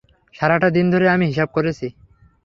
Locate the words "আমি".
1.09-1.25